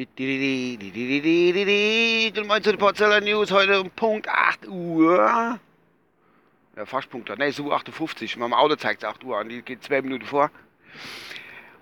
[0.00, 0.80] Willkommen
[2.62, 5.58] zu den Porzeller News heute um Punkt 8 Uhr.
[6.74, 7.28] Ja, fast Punkt.
[7.38, 8.38] Ne, so 58.
[8.38, 9.50] Mein Auto zeigt es 8 Uhr an.
[9.50, 10.50] Die geht zwei Minuten vor.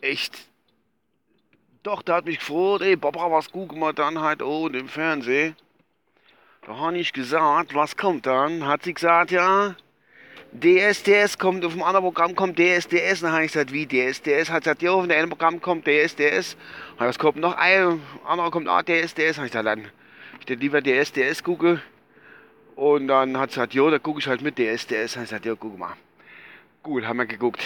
[0.00, 0.48] echt.
[1.84, 5.56] Doch, da hat mich gefreut, ey, Barbara, was gucken wir dann halt oh, im Fernsehen?
[6.62, 8.66] Da habe ich gesagt, was kommt dann?
[8.66, 9.76] Hat sie gesagt, ja,
[10.52, 13.20] DSDS kommt, auf dem anderen Programm kommt DSDS.
[13.20, 14.50] Dann habe ich gesagt, wie DSDS?
[14.50, 16.56] Hat gesagt, ja, auf dem einen Programm kommt DSDS.
[16.98, 17.56] Und was kommt noch?
[17.56, 19.36] Ein anderer kommt auch DSDS.
[19.36, 19.90] Habe ich gesagt, dann
[20.40, 21.82] ich dann lieber DSDS gucke.
[22.76, 25.16] Und dann hat sie gesagt, ja, da gucke ich halt mit DSDS.
[25.16, 25.94] Habe ich gesagt, ja, guck mal.
[26.82, 27.62] Gut, haben wir geguckt.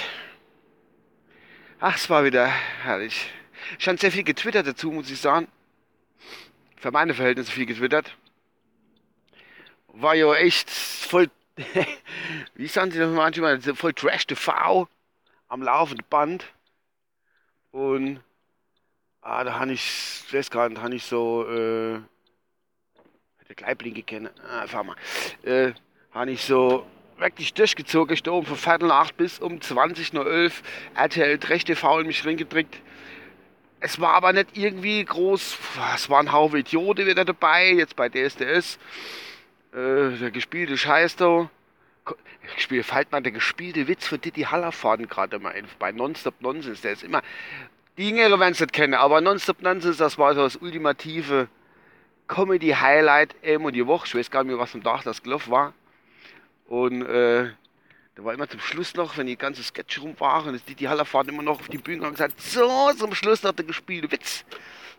[1.79, 3.31] Ach, es war wieder herrlich.
[3.79, 5.47] Ich habe sehr viel getwittert dazu, muss ich sagen.
[6.77, 8.17] Für meine Verhältnisse viel getwittert.
[9.89, 11.29] War ja echt voll
[12.55, 14.89] wie sagen sie das manchmal, voll Trash TV
[15.49, 16.47] am laufenden Band.
[17.71, 18.21] Und
[19.21, 22.01] ah, da habe ich, ich weiß gar nicht, habe ich so, äh,
[23.49, 24.97] der Gleiblinge kennen, ah, fahr mal,
[25.43, 25.73] äh,
[26.13, 26.87] habe ich so
[27.19, 30.51] wirklich durchgezogen, ich oben von Viertel nach acht bis um 20.11 Uhr
[30.95, 32.81] RTL Trash TV in mich reingedrückt.
[33.81, 35.59] Es war aber nicht irgendwie groß,
[35.95, 38.79] es waren Haufe Idioten wieder dabei, jetzt bei DSDS
[39.73, 41.51] äh, der gespielte Scheiß da.
[42.59, 46.83] Spiel, fällt mal der gespielte Witz von Didi Hallerfaden gerade mal ein, bei Nonstop Nonsense.
[46.83, 47.23] Der ist immer.
[47.97, 51.49] Die Jüngere werden es nicht kennen, aber Nonstop Nonsense, das war so das ultimative
[52.27, 54.07] Comedy-Highlight immer die Woche.
[54.07, 55.75] Ich weiß gar nicht mehr, was am Tag das gelaufen war.
[56.67, 57.51] Und äh,
[58.15, 61.33] da war immer zum Schluss noch, wenn die ganze Sketch rum waren, ist Didi Hallerfaden
[61.33, 64.45] immer noch auf die Bühne und gesagt: So, zum Schluss noch der gespielte Witz.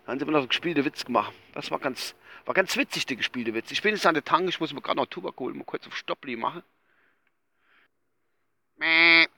[0.04, 1.32] Dann haben sie immer noch den gespielten Witz gemacht.
[1.52, 2.14] Das war ganz,
[2.46, 3.70] war ganz witzig, der gespielte Witz.
[3.70, 5.86] Ich bin jetzt an der Tank, ich muss mir gerade noch Tubak holen, mal kurz
[5.86, 6.62] auf Stoppli machen.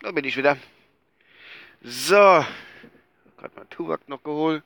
[0.07, 0.57] Da bin ich wieder.
[1.83, 2.15] So.
[2.15, 4.63] Gerade mal Tubak noch geholt.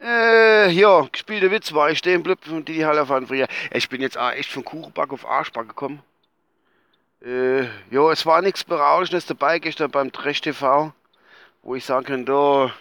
[0.00, 3.46] Äh, ja, gespielte Witz war ich stehen blöd und die Halle fahren früher.
[3.70, 6.02] Ich bin jetzt echt von Kuchenback auf Arschback gekommen.
[7.24, 10.92] Äh, ja, es war nichts Berauschendes dabei gestern beim Trash TV,
[11.62, 12.74] wo ich sagen kann, da,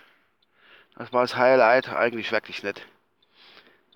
[0.97, 2.85] das war das Highlight, eigentlich wirklich nicht.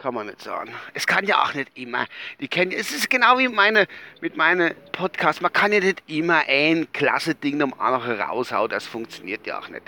[0.05, 0.71] Kann man nicht sagen.
[0.93, 2.05] Es kann ja auch nicht immer.
[2.39, 3.87] Die kennen, es ist genau wie meine,
[4.21, 5.41] mit meinen Podcasts.
[5.41, 8.69] Man kann ja nicht immer ein klasse Ding am anderen raushauen.
[8.69, 9.81] Das funktioniert ja auch nicht.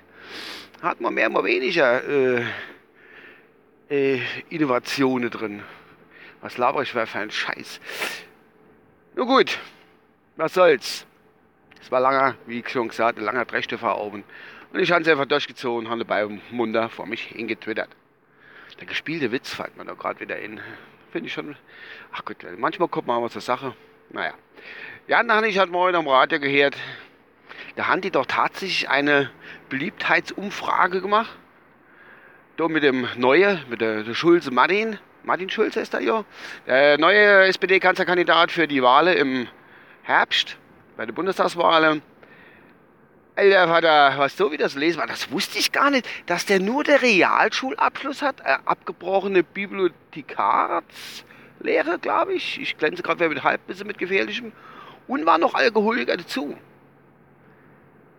[0.82, 2.44] Hat man mehr, mal weniger äh,
[3.92, 4.20] äh,
[4.50, 5.62] Innovationen drin.
[6.42, 7.80] Was laber ich für einen Scheiß?
[9.14, 9.60] Nur gut,
[10.36, 11.06] was soll's.
[11.80, 14.24] Es war langer, wie ich schon gesagt, ein langer Drechtefahrer oben.
[14.74, 17.90] Und ich habe es einfach durchgezogen und habe beim Munter vor mich hingetwittert.
[18.80, 20.60] Der gespielte Witz fällt mir da gerade wieder in.
[21.12, 21.56] Finde ich schon.
[22.12, 23.74] Ach gut, manchmal kommt man aber zur Sache.
[24.10, 24.34] Naja.
[25.08, 26.78] Ja, dann habe ich halt morgen am Radio gehört.
[27.76, 29.32] Da haben die doch tatsächlich eine
[29.70, 31.36] Beliebtheitsumfrage gemacht.
[32.58, 35.00] Da mit dem neuen, mit der, Schulze Martin.
[35.24, 36.24] Martin Schulze ist da ja.
[36.66, 39.48] Der neue SPD-Kanzlerkandidat für die Wahlen im
[40.04, 40.58] Herbst,
[40.96, 42.02] bei der Bundestagswahl.
[43.38, 46.60] Alter, Vater, was so wie das lesen war, das wusste ich gar nicht, dass der
[46.60, 52.60] nur der Realschulabschluss hat, äh, abgebrochene Bibliothekarslehre, glaube ich.
[52.60, 54.54] Ich glänze gerade mit Halbwissen mit gefährlichem
[55.08, 56.58] und war noch Alkoholiker dazu.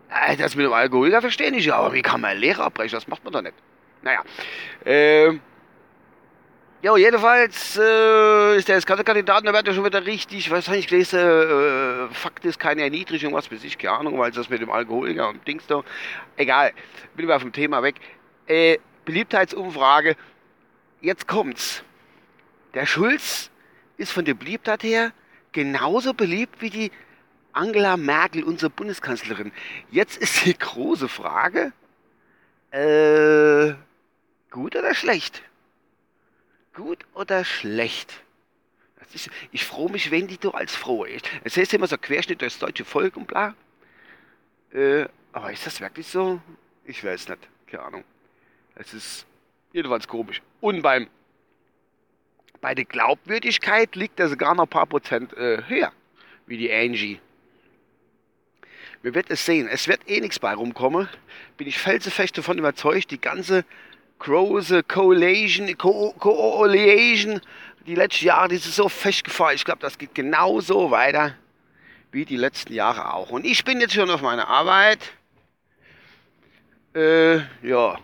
[0.09, 2.95] Äh, das mit dem Alkoholiker verstehe ich ja, aber wie kann man Lehrer abbrechen?
[2.95, 3.55] Das macht man doch nicht.
[4.01, 4.23] Naja,
[4.85, 5.41] ähm,
[6.81, 12.45] Jo, jedenfalls äh, ist der ja schon wieder richtig, was habe ich gelesen, äh, Fakt
[12.45, 15.67] ist keine Erniedrigung, was weiß ich, keine Ahnung, weil das mit dem Alkoholiker und Dings
[15.67, 15.83] da,
[16.37, 16.71] egal,
[17.17, 17.95] bin wir vom Thema weg.
[18.47, 20.15] Äh, Beliebtheitsumfrage,
[21.01, 21.83] jetzt kommt's.
[22.73, 23.51] Der Schulz
[23.97, 25.11] ist von der Beliebtheit her
[25.51, 26.91] genauso beliebt wie die
[27.51, 29.51] Angela Merkel, unsere Bundeskanzlerin.
[29.91, 31.73] Jetzt ist die große Frage,
[32.71, 33.73] äh,
[34.49, 35.43] gut oder schlecht?
[36.79, 38.23] Gut oder schlecht?
[39.13, 41.27] Ist, ich freue mich, wenn die du als froh ist.
[41.43, 43.53] Es heißt immer so Querschnitt durchs deutsche Volk und bla.
[44.71, 46.39] Äh, aber ist das wirklich so?
[46.85, 47.39] Ich weiß nicht.
[47.67, 48.03] Keine Ahnung.
[48.75, 49.25] Es ist
[49.73, 50.41] jedenfalls komisch.
[50.61, 51.07] Und beim
[52.61, 55.91] bei der Glaubwürdigkeit liegt er sogar noch ein paar Prozent äh, höher,
[56.45, 57.19] wie die Angie.
[59.01, 59.67] Wir werden es sehen.
[59.67, 61.09] Es wird eh nichts bei rumkommen.
[61.57, 63.65] Bin ich felsenfest davon überzeugt, die ganze
[64.19, 67.41] große Coalition, Co Coalition,
[67.85, 69.55] die letzten Jahre, die ist so festgefahren.
[69.55, 71.35] Ich glaube, das geht genauso weiter
[72.11, 73.29] wie die letzten Jahre auch.
[73.29, 74.99] Und ich bin jetzt schon auf meiner Arbeit.
[76.93, 77.97] Äh, ja.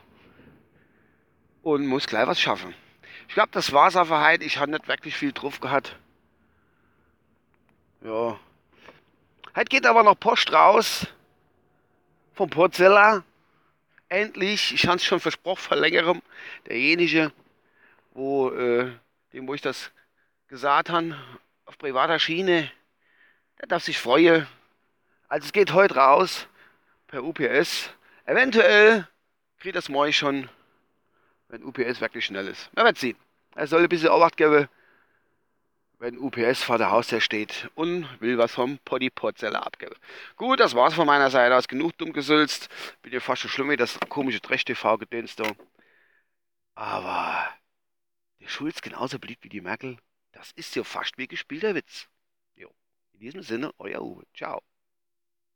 [1.63, 2.73] Und muss gleich was schaffen.
[3.27, 4.43] Ich glaube, das war's aber heute.
[4.43, 5.95] Ich habe nicht wirklich viel drauf gehabt.
[8.03, 8.39] Ja.
[9.55, 11.07] Heute geht aber noch Post raus.
[12.33, 13.23] Vom Porzeller.
[14.15, 14.73] Endlich.
[14.73, 16.21] Ich habe es schon versprochen vor längerem.
[16.69, 17.33] Derjenige,
[18.13, 18.89] wo, äh,
[19.33, 19.91] dem, wo ich das
[20.47, 21.17] gesagt habe,
[21.65, 22.71] auf privater Schiene,
[23.59, 24.47] der darf sich freuen.
[25.27, 26.47] Also es geht heute raus
[27.07, 27.89] per UPS.
[28.23, 29.05] Eventuell
[29.59, 30.49] kriegt das morgen schon,
[31.49, 32.69] wenn UPS wirklich schnell ist.
[32.73, 33.17] Man wird sehen.
[33.53, 34.69] Er soll ein bisschen Obacht geben,
[35.99, 39.95] wenn UPS vor der Haustür steht und will was vom Poddy Potzeller abgeben.
[40.35, 41.67] Gut, das war's von meiner Seite aus.
[41.67, 42.69] Genug dumm gesülzt.
[43.01, 45.51] Bin ja fast so schlimm wie das komische Trash-TV-Gedöns da.
[46.75, 47.49] Aber
[48.39, 49.97] der Schulz genauso beliebt wie die Merkel,
[50.31, 52.07] das ist ja fast wie gespielter Witz.
[52.55, 52.69] Jo.
[53.13, 54.25] In diesem Sinne, euer Uwe.
[54.35, 54.61] Ciao.